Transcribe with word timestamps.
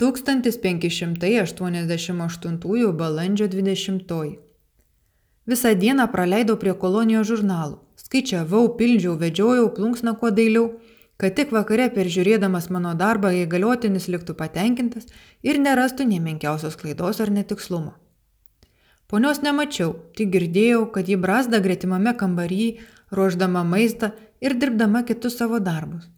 1588 0.00 2.92
balandžio 2.92 3.48
20. 3.48 4.36
Visą 5.46 5.74
dieną 5.74 6.08
praleidau 6.08 6.56
prie 6.56 6.74
kolonijos 6.74 7.26
žurnalų. 7.28 7.78
Skaičiavau, 8.00 8.68
pildžiau, 8.78 9.16
vedžiojau 9.20 9.68
plunksną 9.76 10.14
kuo 10.22 10.30
dailiau, 10.32 10.80
kad 11.20 11.36
tik 11.36 11.52
vakare 11.52 11.90
peržiūrėdamas 11.92 12.70
mano 12.72 12.94
darbą 12.96 13.28
įgaliotinis 13.42 14.08
liktų 14.08 14.32
patenkintas 14.38 15.04
ir 15.44 15.60
nerastų 15.60 16.08
nemenkiausios 16.14 16.80
klaidos 16.80 17.20
ar 17.20 17.28
netikslumo. 17.36 17.92
Ponios 19.04 19.44
nemačiau, 19.44 20.00
tik 20.16 20.32
girdėjau, 20.32 20.88
kad 20.94 21.04
ji 21.12 21.20
brasda 21.20 21.60
gretimame 21.60 22.16
kambaryje, 22.16 22.80
ruoždama 23.12 23.68
maistą 23.68 24.16
ir 24.40 24.56
dirbdama 24.56 25.04
kitus 25.04 25.36
savo 25.36 25.60
darbus. 25.60 26.08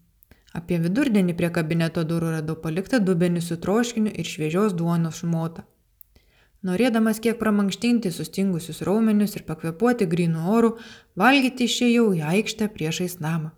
Apie 0.52 0.78
vidurdienį 0.78 1.34
prie 1.36 1.48
kabineto 1.52 2.04
durų 2.04 2.34
radau 2.34 2.56
paliktą 2.60 3.00
dubenį 3.00 3.40
su 3.44 3.56
troškiniu 3.56 4.12
ir 4.12 4.28
šviežios 4.28 4.74
duonos 4.76 5.22
šmotą. 5.22 5.64
Norėdamas 6.62 7.18
kiek 7.22 7.38
pramankštinti 7.40 8.12
sustingusius 8.14 8.84
raumenius 8.86 9.34
ir 9.34 9.42
pakvepuoti 9.48 10.06
grinų 10.06 10.44
orų, 10.56 10.70
valgyti 11.18 11.66
išėjau 11.66 12.04
į 12.18 12.20
aikštę 12.34 12.68
priešais 12.76 13.16
namą. 13.24 13.50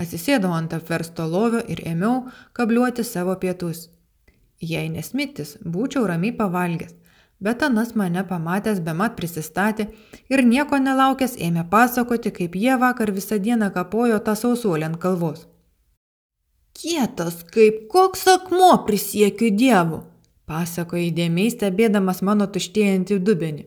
Atsisėdau 0.00 0.50
ant 0.56 0.74
apversto 0.76 1.24
lovio 1.28 1.62
ir 1.74 1.80
ėmiau 1.88 2.26
kabliuoti 2.58 3.06
savo 3.06 3.36
pietus. 3.40 3.88
Jei 4.60 4.90
nesmitis, 4.92 5.54
būčiau 5.64 6.04
ramiai 6.10 6.34
pavalgęs, 6.36 6.92
bet 7.40 7.64
anas 7.64 7.94
mane 7.96 8.26
pamatęs 8.28 8.82
bemat 8.84 9.16
prisistatė 9.16 9.88
ir 10.28 10.44
nieko 10.44 10.76
nelaukęs 10.82 11.38
ėmė 11.48 11.64
pasakoti, 11.72 12.34
kaip 12.36 12.58
jie 12.64 12.76
vakar 12.84 13.14
visą 13.16 13.40
dieną 13.40 13.70
kapojo 13.72 14.20
tą 14.26 14.36
sausuolį 14.42 14.90
ant 14.90 15.00
kalvos. 15.00 15.46
Kietas 16.76 17.42
kaip 17.54 17.88
koks 17.92 18.26
akmuo 18.28 18.72
prisiekiu 18.86 19.50
dievu, 19.56 20.00
pasakoja 20.48 21.08
įdėmiai 21.10 21.52
stebėdamas 21.52 22.22
mano 22.26 22.46
tuštėjantį 22.46 23.18
dubenį. 23.26 23.66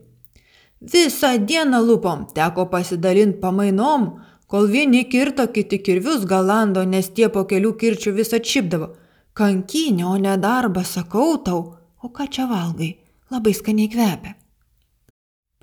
Visą 0.94 1.38
dieną 1.50 1.80
lupom 1.84 2.26
teko 2.36 2.66
pasidalinti 2.72 3.40
pamainom, 3.40 4.08
kol 4.48 4.68
vieni 4.68 5.06
kirto, 5.10 5.48
kiti 5.48 5.80
kirvius 5.80 6.26
galando, 6.28 6.84
nes 6.84 7.08
tie 7.16 7.30
po 7.30 7.46
kelių 7.48 7.72
kirčių 7.80 8.16
visą 8.20 8.40
čipdavo. 8.44 8.90
Kankinė, 9.34 10.06
o 10.06 10.18
ne 10.22 10.36
darbas, 10.38 10.92
sakau 10.98 11.38
tau, 11.46 11.62
o 12.04 12.10
ką 12.10 12.28
čia 12.30 12.46
valgai, 12.52 12.92
labai 13.32 13.54
skaniai 13.56 13.90
kvepia. 13.90 14.36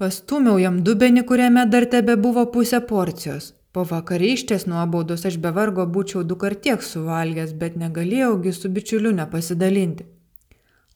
Pastumiau 0.00 0.56
jam 0.58 0.80
dubenį, 0.80 1.26
kuriame 1.28 1.66
dar 1.68 1.84
tebe 1.92 2.16
buvo 2.16 2.46
pusė 2.54 2.80
porcijos. 2.88 3.52
Po 3.70 3.84
vakarykštės 3.86 4.64
nuobaudos 4.66 5.22
aš 5.28 5.36
be 5.42 5.52
vargo 5.54 5.84
būčiau 5.86 6.24
du 6.26 6.34
kart 6.34 6.58
tiek 6.64 6.82
suvalgęs, 6.82 7.52
bet 7.54 7.76
negalėjaugi 7.78 8.52
su 8.56 8.70
bičiuliu 8.74 9.12
nepasidalinti. 9.14 10.08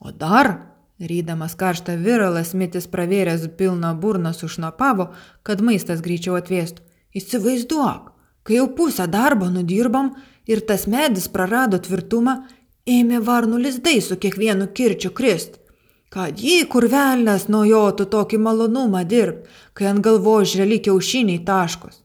O 0.03 0.11
dar, 0.11 0.51
rydamas 0.99 1.55
karštą 1.61 1.95
viralą, 2.03 2.43
smitis 2.43 2.91
pravėręs 2.91 3.47
pilną 3.61 3.95
burną 4.03 4.35
sušnapavo, 4.35 5.13
kad 5.47 5.63
maistas 5.63 6.03
greičiau 6.03 6.35
atvėstų. 6.41 6.83
Įsivaizduok, 7.15 8.11
kai 8.43 8.59
jau 8.59 8.69
pusę 8.75 9.07
darbo 9.07 9.47
nudirbam 9.55 10.11
ir 10.51 10.67
tas 10.67 10.89
medis 10.91 11.31
prarado 11.31 11.79
tvirtumą, 11.79 12.41
ėmė 12.91 13.23
varnų 13.23 13.61
lizdai 13.69 14.01
su 14.03 14.19
kiekvienu 14.19 14.67
kirčiu 14.75 15.15
krist. 15.15 15.61
Kad 16.11 16.43
jį 16.43 16.65
kurvelnės 16.71 17.47
nuojotų 17.51 18.11
tokį 18.11 18.39
malonumą 18.43 19.07
dirbt, 19.07 19.47
kai 19.75 19.93
ant 19.95 20.03
galvo 20.03 20.41
žreli 20.43 20.83
kiaušiniai 20.83 21.47
taškos. 21.47 22.04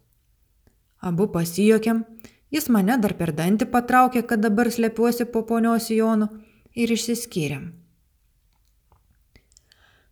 Abu 0.99 1.29
pasijokėm, 1.31 2.03
jis 2.51 2.67
mane 2.75 2.97
dar 2.99 3.15
per 3.19 3.31
dantį 3.35 3.69
patraukė, 3.71 4.25
kad 4.27 4.41
dabar 4.43 4.67
slepiuosi 4.71 5.29
po 5.31 5.45
ponios 5.47 5.87
Jonu 5.93 6.27
ir 6.75 6.91
išsiskyrėm. 6.91 7.69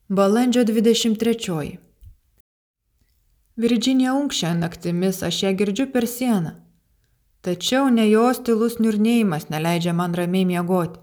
Balandžio 0.08 0.64
23. 0.64 1.80
Virginija 3.58 4.14
unkščia 4.16 4.54
naktimis, 4.56 5.20
aš 5.28 5.42
ją 5.44 5.52
girdžiu 5.60 5.90
per 5.92 6.08
sieną. 6.08 6.54
Tačiau 7.44 7.90
ne 7.92 8.06
jos 8.08 8.40
tylus 8.48 8.78
niurnėjimas 8.80 9.50
neleidžia 9.52 9.94
man 9.98 10.16
ramiai 10.16 10.48
miegoti. 10.48 11.02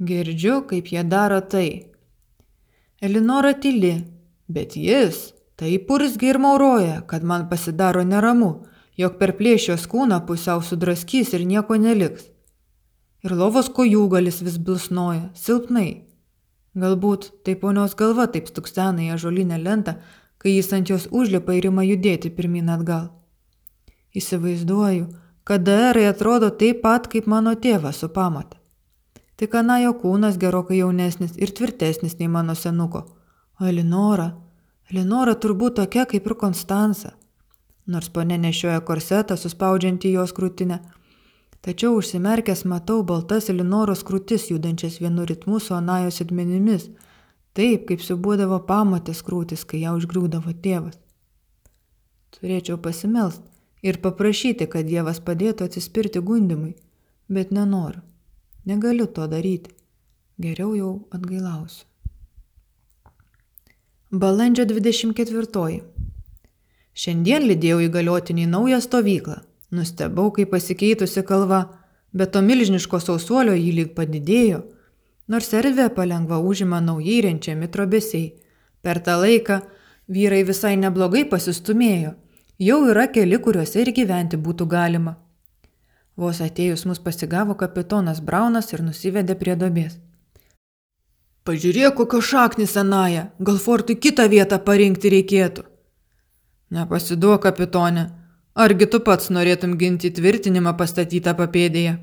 Girdžiu, 0.00 0.62
kaip 0.70 0.88
jie 0.92 1.02
daro 1.04 1.42
tai. 1.42 1.90
Elinora 3.02 3.52
tyli, 3.52 3.92
bet 4.48 4.76
jis 4.78 5.34
taip 5.58 5.90
urzgi 5.90 6.30
ir 6.30 6.38
mauroja, 6.38 7.02
kad 7.10 7.26
man 7.26 7.48
pasidaro 7.50 8.04
neramu 8.06 8.52
jog 8.98 9.14
per 9.20 9.34
plėšios 9.38 9.86
kūną 9.90 10.18
pusiau 10.26 10.62
sudraskys 10.64 11.32
ir 11.36 11.46
nieko 11.46 11.78
neliks. 11.78 12.26
Ir 13.22 13.34
lovos 13.34 13.70
kojūgalis 13.74 14.42
vis 14.46 14.58
blusnoja, 14.62 15.30
silpnai. 15.34 16.04
Galbūt 16.78 17.30
tai 17.46 17.56
ponios 17.58 17.96
galva 17.98 18.28
taip 18.30 18.50
stuksena 18.50 19.06
į 19.06 19.14
ažolinę 19.16 19.58
lentą, 19.62 19.96
kai 20.38 20.54
jis 20.54 20.70
ant 20.74 20.90
jos 20.90 21.08
užlipa 21.10 21.54
ir 21.54 21.70
ima 21.70 21.82
judėti 21.86 22.30
pirmin 22.34 22.70
atgal. 22.70 23.08
Įsivaizduoju, 24.18 25.08
kad 25.46 25.64
daerai 25.66 26.06
atrodo 26.10 26.50
taip 26.50 26.82
pat 26.82 27.08
kaip 27.10 27.26
mano 27.26 27.54
tėvas 27.54 28.02
su 28.02 28.10
pamata. 28.14 28.58
Tik 29.38 29.54
anajo 29.54 29.94
kūnas 30.02 30.38
gerokai 30.38 30.80
jaunesnis 30.80 31.36
ir 31.38 31.54
tvirtesnis 31.54 32.18
nei 32.18 32.30
mano 32.30 32.54
senuko. 32.58 33.04
O 33.58 33.66
Elinora, 33.66 34.32
Elinora 34.90 35.34
turbūt 35.34 35.78
tokia 35.78 36.06
kaip 36.10 36.26
ir 36.26 36.34
Konstanca 36.38 37.17
nors 37.88 38.10
ponė 38.12 38.36
nešioja 38.42 38.80
korsetą 38.88 39.36
suspaudžiantį 39.40 40.12
jos 40.14 40.34
krūtinę. 40.36 40.78
Tačiau 41.64 41.96
užsimerkęs 41.98 42.62
matau 42.70 43.02
baltas 43.02 43.48
Elinoros 43.50 44.04
krūtis 44.06 44.46
judančias 44.52 45.00
vienu 45.02 45.24
ritmu 45.26 45.58
su 45.60 45.74
Anajos 45.74 46.20
atmenimis, 46.22 46.86
taip 47.56 47.88
kaip 47.88 48.04
subūdavo 48.04 48.60
pamatės 48.68 49.24
krūtis, 49.26 49.64
kai 49.66 49.82
ją 49.82 49.96
užgrūdavo 49.98 50.54
tėvas. 50.62 51.00
Turėčiau 52.36 52.78
pasimelst 52.78 53.42
ir 53.82 53.98
paprašyti, 54.04 54.68
kad 54.70 54.86
Dievas 54.86 55.18
padėtų 55.24 55.66
atsispirti 55.66 56.22
gundimui, 56.22 56.76
bet 57.28 57.50
nenoriu. 57.50 58.04
Negaliu 58.68 59.06
to 59.06 59.26
daryti. 59.26 59.72
Geriau 60.38 60.74
jau 60.76 60.90
atgailausiu. 61.10 61.86
Balandžio 64.12 64.64
24. 64.68 65.97
Šiandien 66.98 67.44
lydėjau 67.46 67.78
įgaliotinį 67.84 68.48
naują 68.50 68.80
stovyklą. 68.82 69.36
Nustebau, 69.70 70.32
kai 70.34 70.48
pasikeitusi 70.50 71.22
kalva, 71.28 71.60
bet 72.10 72.32
to 72.34 72.42
milžiniško 72.42 72.98
sausuolio 73.04 73.54
jį 73.54 73.74
lyg 73.76 73.92
padidėjo. 73.94 74.64
Nors 75.30 75.52
erdvė 75.54 75.90
palengva 75.94 76.40
užima 76.50 76.80
naujai 76.82 77.20
renčiami 77.28 77.68
trobesiai. 77.70 78.32
Per 78.82 78.98
tą 79.04 79.14
laiką 79.22 79.60
vyrai 80.10 80.42
visai 80.48 80.74
neblogai 80.80 81.22
pasistumėjo. 81.30 82.16
Jau 82.58 82.80
yra 82.90 83.06
keli, 83.14 83.38
kuriuose 83.38 83.84
ir 83.84 83.92
gyventi 83.94 84.40
būtų 84.48 84.66
galima. 84.66 85.14
Vos 86.18 86.42
atėjus 86.42 86.82
mus 86.90 86.98
pasigavo 86.98 87.54
kapitonas 87.54 88.18
Braunas 88.18 88.72
ir 88.72 88.82
nusivedė 88.82 89.38
prie 89.38 89.54
dobės. 89.54 90.00
Pažiūrėk, 91.46 91.94
kokios 92.00 92.26
šaknis 92.34 92.74
senaja, 92.74 93.28
gal 93.38 93.62
fortui 93.62 93.94
kitą 93.94 94.26
vietą 94.32 94.58
parinkti 94.58 95.14
reikėtų. 95.14 95.68
Nepasiduok, 96.68 97.46
kapitonė. 97.46 98.10
Argi 98.52 98.86
tu 98.92 98.98
pats 99.00 99.30
norėtum 99.32 99.78
ginti 99.80 100.10
tvirtinimą 100.12 100.74
pastatytą 100.76 101.32
papėdėje? 101.38 101.94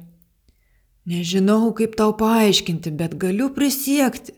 Nežinau, 1.05 1.69
kaip 1.77 1.93
tau 1.99 2.15
paaiškinti, 2.17 2.93
bet 2.97 3.13
galiu 3.21 3.51
prisiekti, 3.53 4.33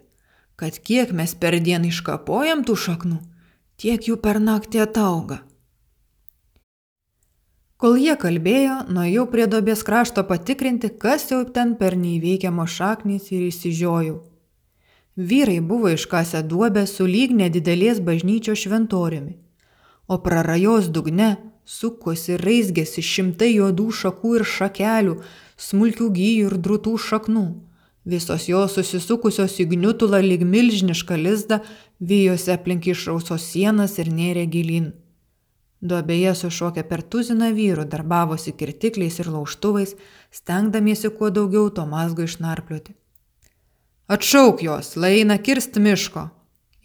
kad 0.60 0.82
kiek 0.90 1.14
mes 1.16 1.32
per 1.32 1.56
dieną 1.64 1.94
iškapojam 1.94 2.66
tų 2.68 2.76
šaknų, 2.84 3.22
tiek 3.80 4.10
jų 4.10 4.18
per 4.20 4.42
naktį 4.44 4.84
atauga. 4.84 5.40
Kol 7.80 7.96
jie 8.02 8.18
kalbėjo, 8.20 8.82
nuėjau 8.92 9.28
prie 9.32 9.48
dobės 9.48 9.86
krašto 9.88 10.28
patikrinti, 10.28 10.92
kas 10.92 11.30
jau 11.32 11.44
ten 11.46 11.78
per 11.80 11.96
neįveikiamos 11.96 12.76
šaknys 12.82 13.32
ir 13.32 13.48
įsižiojau. 13.48 14.20
Vyrai 15.16 15.62
buvo 15.64 15.96
iškasę 15.96 16.44
duobę 16.44 16.84
su 16.90 17.08
lyg 17.08 17.32
nedidelės 17.32 18.04
bažnyčios 18.04 18.66
šventoriumi 18.66 19.38
o 20.08 20.18
prarajos 20.24 20.90
dugne 20.94 21.36
sukosi 21.68 22.38
raizgėsi 22.40 23.04
šimtai 23.04 23.52
juodų 23.58 23.88
šakų 24.02 24.36
ir 24.40 24.46
šakelių, 24.48 25.16
smulkių 25.60 26.12
gyjų 26.20 26.52
ir 26.52 26.60
drūtų 26.64 26.94
šaknų. 27.08 27.48
Visos 28.08 28.46
jos 28.48 28.78
susisukusios 28.78 29.58
į 29.60 29.66
gniutulą 29.74 30.22
lyg 30.24 30.46
milžinišką 30.48 31.18
lizdą, 31.20 31.60
vyjosi 32.00 32.54
aplink 32.54 32.88
išrausos 32.88 33.44
sienas 33.52 33.98
ir 34.00 34.08
nėrė 34.08 34.46
gilin. 34.48 34.94
Duobėje 35.84 36.32
sušokę 36.40 36.86
per 36.88 37.04
tuziną 37.04 37.52
vyrų 37.54 37.84
darbavosi 37.92 38.54
kirtikliais 38.56 39.20
ir 39.20 39.28
lauštuvais, 39.30 39.94
stengdamiesi 40.32 41.12
kuo 41.20 41.30
daugiau 41.30 41.68
to 41.70 41.84
mazgo 41.86 42.24
išnarplioti. 42.26 42.96
Atšauk 44.08 44.64
jos, 44.64 44.96
laina 44.96 45.36
kirst 45.38 45.76
miško. 45.76 46.30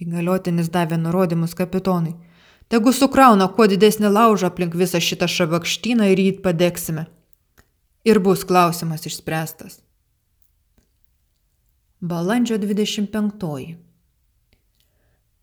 Įgaliotinis 0.02 0.69
davė 0.74 0.98
nurodymus 0.98 1.54
kapitonui. 1.54 2.16
Tegu 2.72 2.88
sukrauna 2.96 3.50
kuo 3.52 3.66
didesnį 3.69 4.08
laužą 4.08 4.48
aplink 4.48 4.72
visą 4.80 4.96
šitą 5.06 5.26
šabakštyną 5.28 6.06
ir 6.08 6.20
jį 6.22 6.30
padegsime. 6.46 7.02
Ir 8.08 8.20
bus 8.24 8.46
klausimas 8.48 9.04
išspręstas. 9.10 9.74
Balandžio 12.00 12.56
25. 12.62 13.44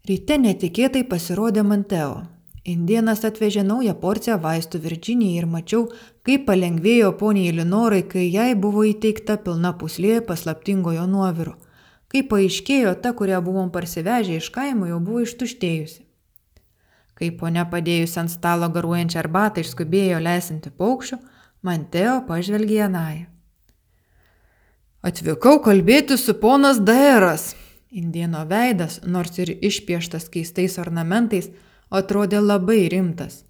Ryte 0.10 0.40
netikėtai 0.48 1.06
pasirodė 1.14 1.68
Manteo. 1.74 2.26
Indienas 2.74 3.22
atvežė 3.31 3.68
naują 3.70 3.94
porciją 4.02 4.42
vaistų 4.42 4.81
Virginijai 4.90 5.44
ir 5.44 5.50
mačiau, 5.54 5.86
kaip 6.26 6.50
palengvėjo 6.50 7.14
poniai 7.22 7.54
Linorai, 7.62 8.02
kai 8.10 8.26
jai 8.26 8.56
buvo 8.66 8.90
įteikta 8.90 9.38
pilna 9.46 9.76
puslė 9.78 10.18
paslaptingojo 10.26 11.06
nuoviro. 11.14 11.60
Kai 12.10 12.26
paaiškėjo, 12.26 12.98
ta, 13.06 13.14
kurią 13.14 13.46
buvom 13.46 13.70
parsivežę 13.70 14.42
iš 14.42 14.50
kaimo, 14.50 14.90
jau 14.90 14.98
buvo 14.98 15.28
ištuštėjusi. 15.30 16.09
Kai 17.19 17.33
ponia 17.36 17.66
padėjus 17.68 18.16
ant 18.21 18.31
stalo 18.31 18.69
garuojančią 18.71 19.19
arbatą 19.19 19.63
išskubėjo 19.66 20.21
lesinti 20.24 20.71
paukščių, 20.71 21.19
Manteo 21.68 22.21
pažvelgė 22.27 22.86
Anają. 22.86 23.25
Atvykau 25.04 25.60
kalbėti 25.63 26.16
su 26.19 26.38
ponas 26.39 26.80
Daeras. 26.80 27.54
Indieno 27.92 28.45
veidas, 28.48 29.01
nors 29.04 29.36
ir 29.39 29.51
išpieštas 29.51 30.30
keistais 30.31 30.77
ornamentais, 30.80 31.50
atrodė 31.89 32.39
labai 32.39 32.88
rimtas. 32.92 33.44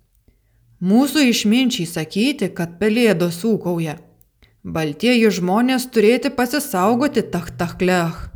Mūsų 0.79 1.25
išminčiai 1.29 1.85
sakyti, 1.89 2.49
kad 2.55 2.77
pelėdos 2.81 3.41
ūkauja. 3.45 3.97
Baltieji 4.63 5.29
žmonės 5.39 5.89
turėti 5.93 6.31
pasisaugoti 6.33 7.25
tachtachlech. 7.33 8.29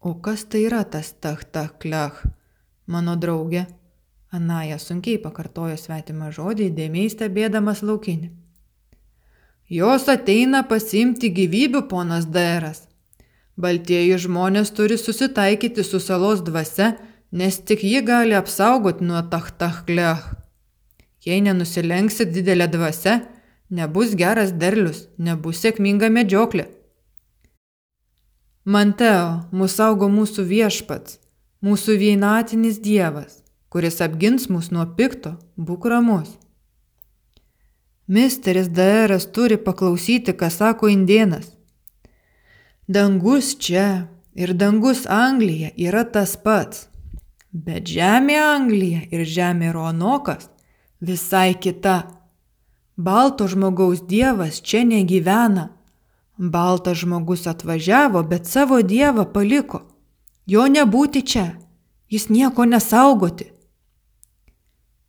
O 0.00 0.14
kas 0.22 0.44
tai 0.46 0.66
yra 0.68 0.84
tas 0.84 1.12
tachtachlech? 1.20 2.22
Mano 2.86 3.16
draugė. 3.18 3.66
Anaja 4.36 4.76
sunkiai 4.82 5.16
pakartojo 5.22 5.76
svetimą 5.80 6.32
žodį, 6.36 6.66
dėmiai 6.76 7.08
stebėdamas 7.12 7.80
laukinį. 7.86 8.28
Jos 9.72 10.04
ateina 10.12 10.60
pasimti 10.68 11.30
gyvybių, 11.38 11.86
ponas 11.90 12.26
Dairas. 12.34 12.82
Baltieji 13.56 14.18
žmonės 14.26 14.74
turi 14.76 14.98
susitaikyti 15.00 15.84
su 15.88 16.00
salos 16.04 16.42
dvasia, 16.44 16.90
nes 17.32 17.56
tik 17.68 17.86
ji 17.86 18.02
gali 18.04 18.36
apsaugoti 18.36 19.08
nuo 19.08 19.22
tachtachlech. 19.32 20.26
Jei 21.24 21.40
nenusilenksit 21.42 22.30
didelę 22.36 22.68
dvasę, 22.74 23.16
nebus 23.70 24.12
geras 24.20 24.52
derlius, 24.52 25.06
nebus 25.18 25.64
sėkminga 25.64 26.12
medžioklė. 26.12 26.68
Manteo, 28.66 29.48
mūsų 29.54 29.74
saugo 29.78 30.12
mūsų 30.12 30.44
viešpats, 30.52 31.18
mūsų 31.64 31.98
vienatinis 32.04 32.78
Dievas, 32.84 33.45
kuris 33.68 34.00
apgins 34.00 34.48
mus 34.48 34.70
nuo 34.70 34.86
pikto, 34.96 35.36
būk 35.56 35.88
ramus. 35.90 36.36
Misteris 38.06 38.68
Daeras 38.70 39.26
turi 39.34 39.56
paklausyti, 39.58 40.32
ką 40.32 40.50
sako 40.50 40.88
indienas. 40.88 41.50
Dangus 42.88 43.56
čia 43.58 44.06
ir 44.34 44.54
dangus 44.54 45.06
Anglija 45.10 45.72
yra 45.76 46.04
tas 46.04 46.36
pats, 46.38 46.86
bet 47.50 47.90
žemė 47.90 48.36
Anglija 48.38 49.00
ir 49.10 49.24
žemė 49.26 49.72
Ronokas 49.74 50.46
visai 51.00 51.56
kita. 51.58 51.96
Balto 52.96 53.48
žmogaus 53.50 54.04
dievas 54.06 54.62
čia 54.62 54.84
negyvena. 54.86 55.72
Baltas 56.38 57.02
žmogus 57.02 57.46
atvažiavo, 57.46 58.22
bet 58.22 58.46
savo 58.46 58.78
dievą 58.82 59.26
paliko. 59.32 59.82
Jo 60.46 60.68
nebūti 60.70 61.24
čia, 61.26 61.46
jis 62.08 62.28
nieko 62.30 62.64
nesaugoti. 62.64 63.55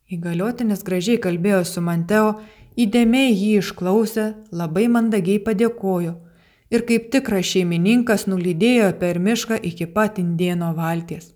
Įgaliotinis 0.08 0.80
gražiai 0.86 1.18
kalbėjo 1.20 1.64
su 1.68 1.82
Manteo 1.84 2.38
Įdėmiai 2.78 3.32
jį 3.34 3.58
išklausė, 3.58 4.24
labai 4.54 4.86
mandagiai 4.88 5.40
padėkojo 5.42 6.14
ir 6.70 6.84
kaip 6.88 7.10
tikras 7.12 7.48
šeimininkas 7.50 8.28
nulydėjo 8.30 8.92
per 9.00 9.18
mišką 9.18 9.58
iki 9.70 9.88
pat 9.96 10.20
indieno 10.22 10.70
valties. 10.76 11.32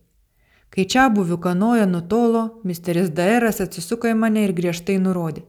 Kai 0.73 0.87
čia 0.89 1.09
buvių 1.13 1.41
kanoja 1.43 1.85
nutolo, 1.85 2.45
misteris 2.65 3.11
Daeras 3.13 3.61
atsisuko 3.61 4.09
į 4.09 4.15
mane 4.23 4.47
ir 4.47 4.55
griežtai 4.57 4.97
nurodė. 5.03 5.43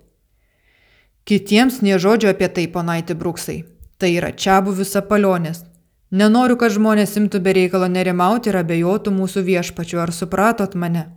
Kitiems 1.23 1.79
nie 1.85 1.95
žodžio 1.95 2.33
apie 2.33 2.49
tai, 2.51 2.67
ponaiti 2.67 3.15
Bruksai. 3.15 3.61
Tai 4.01 4.09
yra 4.11 4.33
čia 4.35 4.59
buvių 4.65 4.83
sapalionės. 4.83 5.63
Nenoriu, 6.11 6.57
kad 6.59 6.75
žmonės 6.75 7.15
imtų 7.21 7.39
bereikalo 7.45 7.87
nerimauti 7.87 8.51
ir 8.51 8.59
abejotų 8.59 9.13
mūsų 9.15 9.45
viešpačiu, 9.47 10.01
ar 10.03 10.11
supratot 10.11 10.75
mane? 10.75 11.07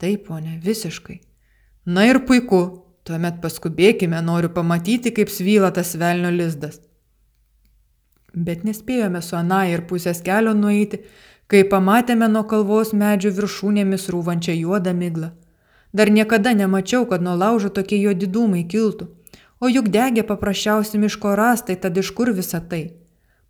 Taip, 0.00 0.28
ponė, 0.28 0.56
visiškai. 0.64 1.20
Na 1.84 2.06
ir 2.08 2.22
puiku, 2.24 2.62
Tuomet 3.10 3.40
paskubėkime, 3.40 4.20
noriu 4.22 4.50
pamatyti, 4.52 5.10
kaip 5.16 5.30
svyla 5.32 5.70
tas 5.72 5.94
velnio 5.96 6.28
lizdas. 6.30 6.76
Bet 8.34 8.62
nespėjome 8.62 9.22
su 9.24 9.38
Ana 9.38 9.64
ir 9.66 9.86
pusės 9.88 10.20
kelio 10.26 10.52
nueiti, 10.54 11.00
kai 11.50 11.64
pamatėme 11.72 12.28
nuo 12.30 12.44
kalvos 12.50 12.92
medžių 12.94 13.32
viršūnėmis 13.38 14.06
rūvančią 14.12 14.54
juodą 14.58 14.92
miglą. 14.94 15.32
Dar 15.96 16.12
niekada 16.12 16.52
nemačiau, 16.54 17.08
kad 17.10 17.24
nuo 17.24 17.34
laužo 17.34 17.72
tokie 17.80 17.98
juodi 17.98 18.28
dūmai 18.30 18.62
kiltų. 18.70 19.08
O 19.60 19.68
juk 19.72 19.88
degė 19.90 20.22
paprasčiausi 20.28 21.00
miško 21.00 21.34
rastai, 21.40 21.74
tad 21.80 21.98
iš 21.98 22.12
kur 22.14 22.30
visa 22.36 22.60
tai? 22.60 22.84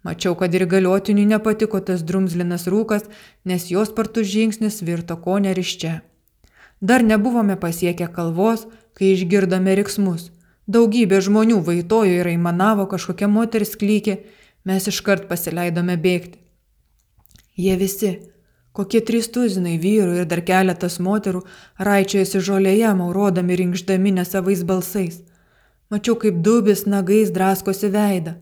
Mačiau, 0.06 0.32
kad 0.38 0.55
ir 0.55 0.64
galiotiniui 0.64 1.26
nepatiko 1.35 1.82
tas 1.85 2.06
drumzlinas 2.06 2.64
rūkas, 2.70 3.11
nes 3.44 3.69
jos 3.69 3.93
spartus 3.93 4.31
žingsnis 4.31 4.81
virto 4.87 5.19
ko 5.20 5.37
neriščia. 5.43 5.99
Dar 6.81 7.05
nebuvome 7.05 7.56
pasiekę 7.61 8.09
kalvos, 8.09 8.65
kai 8.97 9.12
išgirdome 9.12 9.75
riksmus. 9.77 10.31
Daugybė 10.71 11.19
žmonių 11.21 11.59
vaitojo 11.67 12.21
ir 12.23 12.29
aimanavo 12.31 12.87
kažkokia 12.88 13.29
moteris 13.29 13.75
klykė, 13.77 14.21
mes 14.65 14.87
iškart 14.88 15.27
pasileidome 15.29 15.97
bėgti. 16.00 16.38
Jie 17.61 17.75
visi, 17.77 18.12
kokie 18.73 19.03
trys 19.05 19.29
tuzinai 19.35 19.77
vyrų 19.82 20.23
ir 20.23 20.29
dar 20.31 20.41
keletas 20.47 20.97
moterų, 21.05 21.43
raičiojasi 21.88 22.41
žolėje, 22.49 22.94
maurodami 22.97 23.59
rinkždami 23.61 24.15
nesavais 24.17 24.62
balsais. 24.65 25.21
Mačiau, 25.91 26.17
kaip 26.23 26.41
dubis 26.47 26.87
nagais 26.87 27.35
draskosi 27.35 27.91
veidą. 27.93 28.38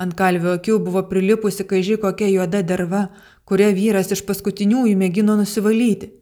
Ant 0.00 0.14
kalvio 0.16 0.54
akių 0.56 0.78
buvo 0.86 1.02
prilipusi 1.10 1.66
kažkai 1.68 1.98
kokia 2.00 2.30
juoda 2.30 2.62
derva, 2.64 3.08
kurią 3.44 3.68
vyras 3.76 4.14
iš 4.14 4.24
paskutiniųjų 4.24 4.96
mėgino 4.96 5.36
nusivalyti. 5.36 6.12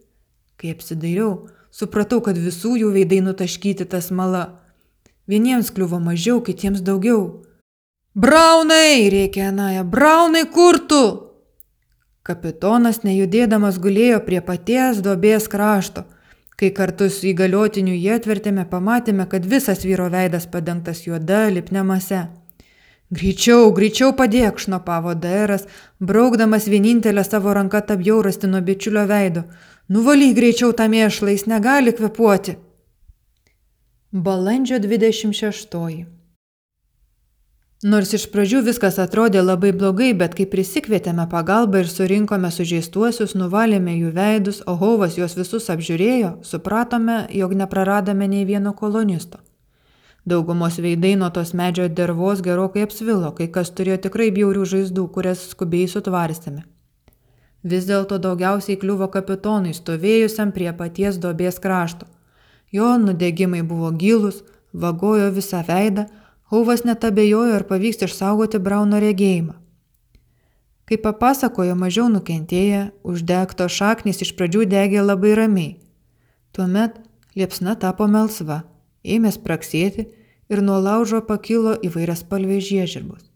Kai 0.58 0.74
apsidairiau, 0.74 1.46
Supratau, 1.70 2.18
kad 2.20 2.38
visų 2.38 2.76
jų 2.82 2.90
veidai 2.94 3.20
nutaškyti 3.22 3.86
tas 3.90 4.10
mala. 4.10 4.60
Vieniems 5.30 5.70
kliuvo 5.70 6.00
mažiau, 6.02 6.40
kitiems 6.42 6.82
daugiau. 6.82 7.44
Braunai, 8.14 9.06
rėkė 9.12 9.44
Anaja, 9.52 9.84
Braunai, 9.86 10.42
kur 10.50 10.80
tu? 10.90 11.04
Kapitonas 12.26 13.04
nejudėdamas 13.06 13.78
gulėjo 13.78 14.18
prie 14.26 14.40
paties 14.42 14.98
dobės 15.04 15.46
krašto. 15.48 16.04
Kai 16.60 16.68
kartu 16.76 17.06
su 17.08 17.30
įgaliotiniu 17.30 17.94
jie 17.94 18.18
atvertėme, 18.18 18.66
pamatėme, 18.68 19.24
kad 19.30 19.46
visas 19.48 19.86
vyro 19.86 20.10
veidas 20.12 20.44
padengtas 20.50 21.06
juoda 21.06 21.46
lipne 21.48 21.86
mase. 21.86 22.26
Greičiau, 23.10 23.70
greičiau 23.74 24.12
padėk, 24.18 24.60
šnopavo 24.62 25.16
Daeras, 25.18 25.64
braukdamas 25.98 26.68
vienintelę 26.70 27.24
savo 27.26 27.54
ranką 27.56 27.80
tabjaurasti 27.88 28.50
nuo 28.50 28.60
bičiulio 28.62 29.06
veido. 29.10 29.46
Nuvalyk 29.90 30.36
greičiau 30.36 30.70
tą 30.70 30.84
mėšlą, 30.86 31.32
jis 31.34 31.48
negali 31.50 31.90
kvepuoti. 31.90 32.52
Balandžio 34.14 34.78
26. 34.78 35.74
Nors 37.90 38.14
iš 38.14 38.28
pradžių 38.30 38.60
viskas 38.68 39.00
atrodė 39.02 39.42
labai 39.42 39.72
blogai, 39.74 40.12
bet 40.22 40.38
kai 40.38 40.46
prisikvietėme 40.54 41.26
pagalbą 41.34 41.82
ir 41.82 41.90
surinkome 41.90 42.52
sužeistuosius, 42.54 43.34
nuvalėme 43.34 43.98
jų 43.98 44.14
veidus, 44.14 44.62
o 44.70 44.78
Hovas 44.78 45.18
juos 45.18 45.34
visus 45.34 45.66
apžiūrėjo, 45.74 46.36
supratome, 46.46 47.24
jog 47.42 47.58
nepraradome 47.58 48.30
nei 48.30 48.46
vieno 48.46 48.76
kolonisto. 48.78 49.42
Daugumos 50.22 50.78
veidai 50.78 51.16
nuo 51.18 51.34
tos 51.34 51.50
medžio 51.50 51.90
dervos 51.90 52.46
gerokai 52.46 52.86
apsvilo, 52.86 53.34
kai 53.34 53.50
kas 53.50 53.74
turėjo 53.74 54.04
tikrai 54.06 54.30
bjaurių 54.38 54.74
žaizdų, 54.76 55.10
kurias 55.16 55.48
skubiai 55.50 55.90
sutvarstėme. 55.90 56.68
Vis 57.62 57.84
dėlto 57.84 58.16
daugiausiai 58.18 58.78
kliuvo 58.80 59.10
kapitonui 59.12 59.74
stovėjusiam 59.76 60.52
prie 60.52 60.72
paties 60.72 61.18
dobės 61.20 61.60
krašto. 61.60 62.06
Jo 62.72 62.96
nudegimai 62.98 63.60
buvo 63.62 63.90
gilus, 63.92 64.42
vagojo 64.72 65.30
visą 65.34 65.64
veidą, 65.66 66.06
Hauvas 66.50 66.82
net 66.82 67.04
abejojo, 67.06 67.54
ar 67.54 67.62
pavyks 67.62 68.00
išsaugoti 68.02 68.58
Brauno 68.58 68.98
regėjimą. 68.98 69.52
Kaip 70.90 71.04
papasakojo 71.04 71.76
mažiau 71.78 72.08
nukentėję, 72.10 72.88
uždegto 73.06 73.68
šaknis 73.70 74.24
iš 74.26 74.32
pradžių 74.34 74.66
degė 74.72 75.04
labai 75.04 75.36
ramiai. 75.38 75.76
Tuomet 76.50 76.98
liepsna 77.38 77.76
tapo 77.78 78.10
melsva, 78.10 78.64
ėmė 79.06 79.30
spraksėti 79.36 80.08
ir 80.50 80.66
nuo 80.66 80.80
laužo 80.82 81.22
pakilo 81.22 81.76
įvairias 81.86 82.26
palvės 82.26 82.66
žiežirbos. 82.66 83.29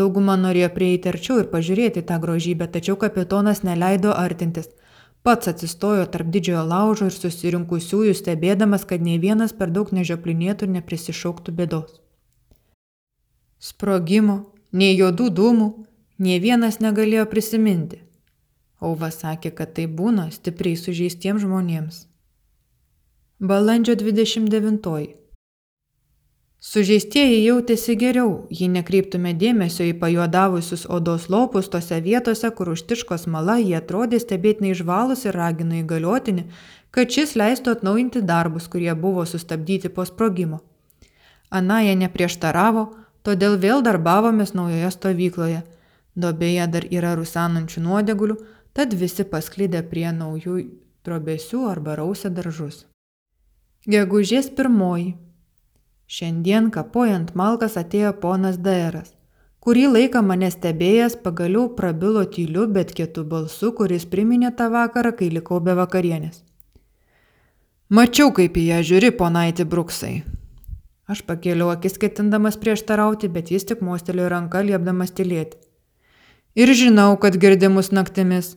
Dauguma 0.00 0.34
norėjo 0.40 0.70
prieiti 0.74 1.10
arčiau 1.12 1.38
ir 1.42 1.48
pažiūrėti 1.52 2.02
tą 2.08 2.18
grožybę, 2.22 2.66
tačiau 2.76 2.96
kapitonas 3.00 3.62
neleido 3.68 4.14
artintis. 4.16 4.68
Pats 5.24 5.48
atsistojo 5.52 6.04
tarp 6.12 6.28
didžiojo 6.34 6.66
laužo 6.68 7.08
ir 7.08 7.16
susirinkusiųjų, 7.16 8.14
stebėdamas, 8.18 8.84
kad 8.90 9.04
nei 9.04 9.20
vienas 9.22 9.54
per 9.56 9.72
daug 9.72 9.92
nežioplinėtų 9.96 10.66
ir 10.68 10.74
neprisišauktų 10.78 11.54
bėdos. 11.60 12.00
Sprogimo, 13.70 14.38
nei 14.72 14.92
juodų 14.98 15.30
dūmų, 15.38 15.68
Nie 16.18 16.38
vienas 16.38 16.76
negalėjo 16.78 17.24
prisiminti. 17.26 17.98
Auva 18.78 19.08
sakė, 19.10 19.50
kad 19.50 19.72
tai 19.74 19.88
būna 19.90 20.28
stipriai 20.30 20.78
sužeistiems 20.78 21.42
žmonėms. 21.42 22.04
Balandžio 23.42 23.96
29. 23.98 25.23
Sužeistieji 26.64 27.42
jautėsi 27.44 27.92
geriau, 28.00 28.46
jei 28.48 28.70
nekreiptume 28.72 29.34
dėmesio 29.36 29.84
į 29.84 29.98
pajuodavusius 30.00 30.86
odos 30.88 31.26
lopus 31.28 31.66
tose 31.68 31.98
vietose, 32.00 32.48
kur 32.56 32.70
užtiško 32.72 33.18
smala 33.20 33.58
jie 33.60 33.74
atrodė 33.76 34.16
stebėtinai 34.22 34.70
išvalus 34.72 35.26
ir 35.26 35.36
ragino 35.36 35.76
įgaliotinį, 35.82 36.44
kad 36.96 37.12
šis 37.12 37.34
leistų 37.36 37.74
atnaujinti 37.76 38.22
darbus, 38.30 38.70
kurie 38.72 38.94
buvo 39.02 39.26
sustabdyti 39.28 39.90
po 39.92 40.06
sprogimo. 40.08 40.62
Anaja 41.50 41.98
neprieštaravo, 42.00 42.86
todėl 43.28 43.58
vėl 43.60 43.84
darbavomės 43.84 44.54
naujoje 44.56 44.94
stovykloje. 44.96 45.60
Dobėje 46.16 46.70
dar 46.78 46.88
yra 46.88 47.12
rusanančių 47.20 47.84
nuodegulių, 47.90 48.38
tad 48.72 48.96
visi 48.96 49.28
pasklydę 49.28 49.84
prie 49.92 50.08
naujų 50.16 50.56
trobesių 51.04 51.66
arba 51.74 51.98
rausę 52.00 52.32
daržus. 52.32 52.86
Gegužės 53.84 54.48
pirmoji. 54.56 55.12
Šiandien 56.06 56.70
kapojant 56.70 57.30
malkas 57.34 57.78
atėjo 57.80 58.12
ponas 58.20 58.58
Dairas. 58.60 59.14
Kurį 59.64 59.86
laiką 59.88 60.20
mane 60.20 60.50
stebėjęs 60.52 61.14
pagaliau 61.24 61.70
prabilo 61.76 62.26
tyliu, 62.28 62.66
bet 62.68 62.90
kietu 62.92 63.22
balsu, 63.24 63.70
kuris 63.72 64.04
priminė 64.04 64.50
tą 64.56 64.66
vakarą, 64.68 65.14
kai 65.16 65.30
likau 65.32 65.60
be 65.64 65.72
vakarienės. 65.78 66.42
Mačiau, 67.88 68.32
kaip 68.36 68.58
į 68.60 68.64
ją 68.66 68.80
žiūri, 68.90 69.10
ponaitį 69.16 69.64
Bruksai. 69.64 70.14
Aš 71.08 71.22
pakėliau 71.24 71.70
akis 71.72 71.96
ketindamas 72.00 72.56
prieštarauti, 72.60 73.28
bet 73.32 73.50
jis 73.52 73.64
tik 73.70 73.80
mostelėjo 73.84 74.28
ranką 74.32 74.60
liepdamas 74.68 75.12
tylėti. 75.16 75.56
Ir 76.54 76.72
žinau, 76.76 77.16
kad 77.20 77.36
girdimus 77.40 77.88
naktimis. 77.92 78.54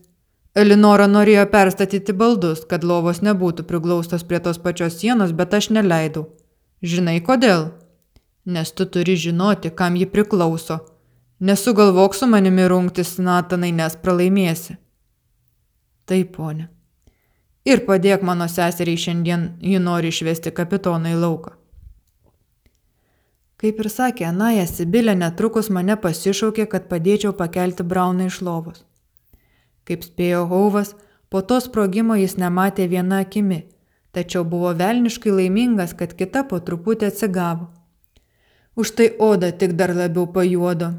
Elinora 0.55 1.07
norėjo 1.07 1.47
perstatyti 1.51 2.11
baldus, 2.11 2.65
kad 2.67 2.83
lovos 2.83 3.23
nebūtų 3.23 3.63
priglaustos 3.71 4.27
prie 4.27 4.39
tos 4.43 4.59
pačios 4.59 4.99
sienos, 4.99 5.31
bet 5.31 5.55
aš 5.55 5.71
neleidau. 5.75 6.27
Žinai 6.81 7.23
kodėl? 7.25 7.71
Nes 8.45 8.69
tu 8.71 8.85
turi 8.85 9.15
žinoti, 9.17 9.71
kam 9.73 9.95
ji 9.97 10.05
priklauso. 10.05 10.77
Nesugalvok 11.39 12.15
su 12.15 12.27
manimi 12.29 12.67
rungtis, 12.69 13.17
Natanai, 13.17 13.71
nes 13.73 13.95
pralaimėsi. 13.97 14.77
Taip, 16.05 16.35
ponė. 16.37 16.67
Ir 17.65 17.81
padėk 17.87 18.21
mano 18.23 18.45
seseriai 18.47 18.97
šiandien, 18.97 19.47
ji 19.59 19.79
nori 19.81 20.13
išvesti 20.13 20.53
kapitoną 20.55 21.15
į 21.15 21.17
lauką. 21.19 21.55
Kaip 23.57 23.79
ir 23.81 23.89
sakė 23.89 24.27
Anaja, 24.29 24.67
Sibilė 24.69 25.15
netrukus 25.17 25.71
mane 25.73 25.97
pasišaukė, 25.97 26.67
kad 26.69 26.85
padėčiau 26.91 27.33
pakelti 27.33 27.83
Brauną 27.83 28.29
iš 28.29 28.37
lovos. 28.45 28.85
Kaip 29.83 30.05
spėjo 30.05 30.45
Hauvas, 30.51 30.93
po 31.29 31.41
to 31.41 31.57
sprogimo 31.59 32.15
jis 32.15 32.37
nematė 32.37 32.85
viena 32.87 33.23
akimi 33.25 33.63
tačiau 34.17 34.43
buvo 34.43 34.73
velniškai 34.73 35.33
laimingas, 35.39 35.93
kad 35.97 36.15
kita 36.17 36.43
po 36.49 36.57
truputį 36.69 37.11
atsigavo. 37.11 37.69
Už 38.77 38.93
tai 38.97 39.07
oda 39.29 39.51
tik 39.53 39.77
dar 39.77 39.93
labiau 39.97 40.25
pajuodo, 40.33 40.91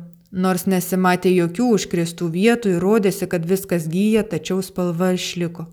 nors 0.44 0.66
nesimatė 0.70 1.34
jokių 1.34 1.66
užkristų 1.74 2.30
vietų 2.38 2.76
ir 2.76 2.80
rodėsi, 2.82 3.26
kad 3.30 3.46
viskas 3.46 3.90
gyja, 3.90 4.22
tačiau 4.22 4.62
spalva 4.62 5.12
išliko. 5.18 5.66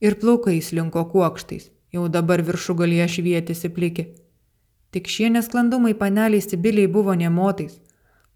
Ir 0.00 0.18
plaukai 0.20 0.60
slinko 0.62 1.06
kuokštais, 1.12 1.70
jau 1.94 2.06
dabar 2.12 2.42
viršų 2.46 2.76
galie 2.82 3.06
švietėsi 3.08 3.70
plikė. 3.72 4.06
Tik 4.94 5.10
šie 5.12 5.30
nesklandumai 5.34 5.94
paneliai 5.98 6.42
Sibiliai 6.42 6.90
buvo 6.90 7.14
nemotais. 7.14 7.78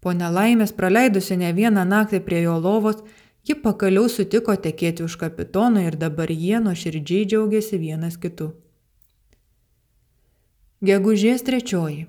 Po 0.01 0.13
nelaimės 0.17 0.73
praleidusi 0.73 1.37
ne 1.37 1.51
vieną 1.53 1.83
naktį 1.85 2.19
prie 2.25 2.41
jo 2.45 2.57
lovos, 2.59 3.03
Ji 3.47 3.55
pakaliau 3.57 4.05
sutiko 4.09 4.53
tekėti 4.53 5.01
už 5.03 5.17
kapitono 5.17 5.81
ir 5.81 5.97
dabar 5.97 6.29
jie 6.29 6.59
nuoširdžiai 6.61 7.25
džiaugiasi 7.25 7.79
vienas 7.81 8.19
kitu. 8.21 8.51
Gegužės 10.85 11.41
trečioji. 11.47 12.05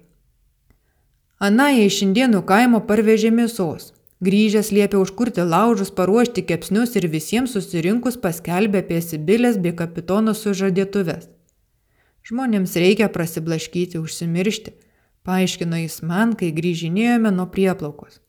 Anaja 1.43 1.89
iš 1.89 2.03
indienų 2.05 2.45
kaimo 2.49 2.83
parvežė 2.89 3.33
mėsos. 3.35 3.91
Grįžęs 4.23 4.69
liepė 4.77 5.01
užkurti 5.01 5.43
laužus, 5.43 5.91
paruošti 5.91 6.45
kepsnius 6.47 6.93
ir 7.01 7.09
visiems 7.11 7.57
susirinkus 7.57 8.21
paskelbė 8.23 8.85
apie 8.85 9.01
Sibilės 9.03 9.57
bei 9.59 9.73
kapitono 9.75 10.37
sužadėtuves. 10.39 11.27
Žmonėms 12.29 12.77
reikia 12.79 13.09
prasiblaškyti, 13.11 13.99
užsimiršti, 13.99 14.77
paaiškino 15.27 15.81
jis 15.81 15.99
man, 16.07 16.37
kai 16.39 16.53
grįžinėjome 16.55 17.33
nuo 17.35 17.49
prieplaukos. 17.51 18.21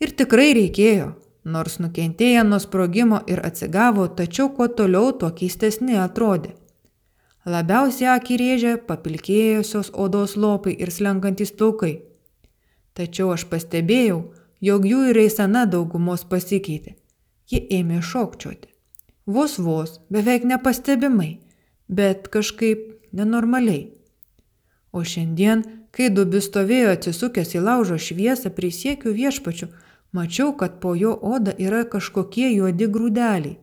Ir 0.00 0.14
tikrai 0.16 0.54
reikėjo, 0.56 1.10
Nors 1.44 1.78
nukentėję 1.78 2.44
nuo 2.44 2.58
sprogimo 2.60 3.20
ir 3.26 3.40
atsigavo, 3.46 4.08
tačiau 4.08 4.48
kuo 4.56 4.68
toliau, 4.68 5.12
tuo 5.12 5.30
keistesni 5.30 5.96
atrodė. 5.96 6.54
Labiausiai 7.46 8.10
akį 8.16 8.36
rėžė 8.42 8.72
papilkėjusios 8.88 9.92
odos 9.94 10.36
lopai 10.36 10.74
ir 10.76 10.90
slenkantys 10.92 11.54
plaukai. 11.56 11.94
Tačiau 12.98 13.30
aš 13.32 13.46
pastebėjau, 13.48 14.18
jog 14.60 14.88
jų 14.90 15.04
ir 15.12 15.20
eisena 15.22 15.64
daugumos 15.66 16.26
pasikeitė. 16.28 16.96
Ji 17.48 17.62
ėmė 17.78 18.02
šokčioti. 18.04 18.68
Vos 19.24 19.56
vos, 19.58 20.00
beveik 20.12 20.44
nepastebimai, 20.44 21.38
bet 21.88 22.28
kažkaip 22.32 22.84
nenormaliai. 23.12 23.92
O 24.92 25.04
šiandien, 25.04 25.62
kai 25.92 26.08
dubis 26.12 26.48
stovėjo 26.48 26.92
atsisukęs 26.96 27.54
į 27.56 27.64
laužo 27.64 27.98
šviesą, 28.00 28.50
prisiekiu 28.56 29.12
viešpačiu, 29.16 29.68
Mačiau, 30.18 30.52
kad 30.60 30.80
po 30.82 30.94
jo 30.98 31.14
oda 31.22 31.54
yra 31.62 31.84
kažkokie 31.94 32.48
juodi 32.56 32.86
grūdeliai. 32.94 33.56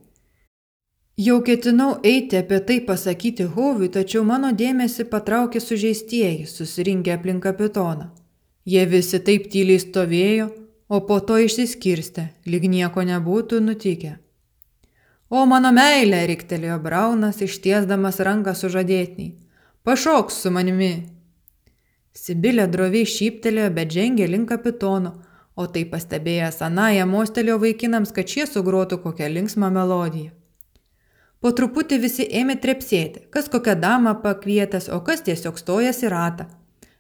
Jau 1.17 1.39
ketinau 1.47 1.93
eiti 2.03 2.35
apie 2.41 2.59
tai 2.67 2.77
pasakyti 2.87 3.45
Hovui, 3.55 3.87
tačiau 3.87 4.23
mano 4.27 4.49
dėmesį 4.51 5.05
patraukė 5.11 5.61
sužeistieji, 5.63 6.43
susirinkę 6.47 7.13
aplink 7.15 7.43
kapitoną. 7.43 8.09
Jie 8.67 8.83
visi 8.91 9.19
taip 9.23 9.47
tyliai 9.53 9.79
stovėjo, 9.79 10.49
o 10.89 10.99
po 11.07 11.21
to 11.27 11.37
išsiskirstė, 11.43 12.25
lyg 12.51 12.67
nieko 12.71 13.03
nebūtų 13.07 13.61
nutikę. 13.63 14.11
O 15.29 15.45
mano 15.49 15.71
meilė, 15.75 16.25
riktelėjo 16.31 16.79
Braunas, 16.83 17.39
ištiesdamas 17.41 18.19
ranką 18.19 18.55
sužadėtiniai. 18.55 19.35
Pašoks 19.87 20.43
su 20.43 20.51
manimi. 20.51 20.93
Sibilė 22.15 22.67
droviai 22.71 23.07
šyptelėjo, 23.07 23.71
bet 23.75 23.95
žengė 23.95 24.27
link 24.31 24.51
kapitono, 24.51 25.15
o 25.55 25.67
tai 25.67 25.85
pastebėjęs 25.91 26.61
Anaja 26.65 27.05
mostelėjo 27.09 27.59
vaikinams, 27.63 28.11
kad 28.15 28.27
šie 28.31 28.45
sugrotų 28.49 28.99
kokią 29.03 29.29
linksmą 29.31 29.71
melodiją. 29.71 30.33
Po 31.39 31.51
truputį 31.55 31.99
visi 32.01 32.25
ėmė 32.41 32.57
trepsėti, 32.61 33.27
kas 33.29 33.49
kokią 33.53 33.75
damą 33.79 34.15
pakvietęs, 34.23 34.89
o 34.89 35.01
kas 35.05 35.21
tiesiog 35.27 35.59
stojas 35.61 36.01
į 36.03 36.11
ratą. 36.13 36.47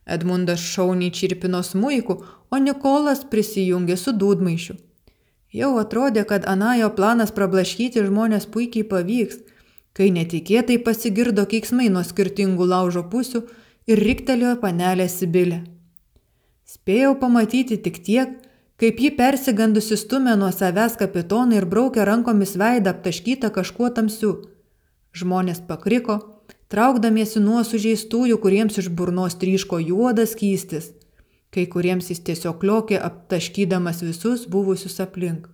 Edmundas 0.05 0.61
šauniai 0.61 1.11
čirpino 1.11 1.63
smuiku, 1.65 2.19
o 2.53 2.57
Nikolas 2.61 3.23
prisijungė 3.31 3.97
su 3.97 4.13
dūdmaišiu. 4.13 4.75
Jau 5.55 5.71
atrodė, 5.81 6.25
kad 6.29 6.45
Anajo 6.51 6.91
planas 6.97 7.31
prablaškyti 7.35 8.03
žmonės 8.05 8.45
puikiai 8.53 8.85
pavyks, 8.91 9.39
kai 9.95 10.11
netikėtai 10.11 10.77
pasigirdo 10.83 11.45
keiksmai 11.49 11.87
nuo 11.89 12.03
skirtingų 12.03 12.67
laužo 12.67 13.05
pusių 13.11 13.45
ir 13.87 14.01
riktelėjo 14.09 14.57
panelė 14.61 15.07
Sibilė. 15.09 15.63
Spėjau 16.75 17.13
pamatyti 17.21 17.77
tik 17.79 18.01
tiek, 18.03 18.35
kaip 18.81 18.99
ji 18.99 19.11
persigandusi 19.15 19.95
stumė 19.99 20.33
nuo 20.39 20.51
savęs 20.51 20.97
kapitoną 20.99 21.61
ir 21.61 21.67
braukė 21.71 22.03
rankomis 22.09 22.57
veidą 22.59 22.91
aptaškytą 22.91 23.51
kažkuo 23.55 23.91
tamsiu. 23.95 24.33
Žmonės 25.15 25.61
pakriko, 25.69 26.17
traukdamiesi 26.67 27.39
nuo 27.39 27.63
sužeistųjų, 27.63 28.41
kuriems 28.43 28.81
iš 28.81 28.91
burnos 28.91 29.37
tryško 29.39 29.79
juodas 29.85 30.35
kystis, 30.35 30.91
kai 31.55 31.63
kuriems 31.71 32.11
jis 32.11 32.19
tiesiog 32.27 32.65
liokė 32.67 32.99
aptaškydamas 33.07 34.03
visus 34.03 34.43
buvusius 34.51 34.99
aplink. 35.05 35.47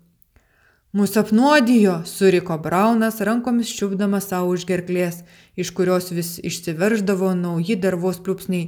Mūsų 0.97 1.21
apnuodijo, 1.21 1.99
suriko 2.09 2.57
Braunas, 2.59 3.21
rankomis 3.23 3.69
čiupdamas 3.77 4.25
savo 4.33 4.49
už 4.57 4.65
gerklės, 4.67 5.21
iš 5.55 5.69
kurios 5.77 6.09
vis 6.11 6.33
išsiverždavo 6.41 7.29
nauji 7.37 7.77
dervos 7.79 8.19
pliūpsniai. 8.25 8.65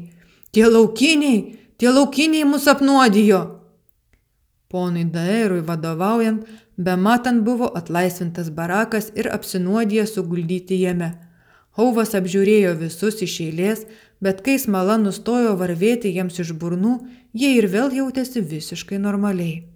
Tie 0.54 0.64
laukiniai, 0.70 1.63
tie 1.78 1.92
laukiniai 1.92 2.48
mūsų 2.48 2.72
apnuodijo. 2.76 3.42
Ponui 4.74 5.06
Dairui 5.06 5.62
vadovaujant, 5.66 6.46
bematant 6.78 7.44
buvo 7.46 7.70
atlaisvintas 7.78 8.50
barakas 8.50 9.12
ir 9.16 9.30
apsinuodiję 9.34 10.08
suguldyti 10.10 10.80
jame. 10.82 11.12
Hauvas 11.78 12.14
apžiūrėjo 12.18 12.74
visus 12.80 13.22
iš 13.26 13.40
eilės, 13.48 13.86
bet 14.22 14.42
kai 14.46 14.58
smala 14.62 14.98
nustojo 15.02 15.54
varvėti 15.60 16.14
jiems 16.14 16.40
iš 16.42 16.54
burnų, 16.62 16.96
jie 17.34 17.56
ir 17.58 17.70
vėl 17.70 17.94
jautėsi 17.98 18.42
visiškai 18.42 19.02
normaliai. 19.02 19.73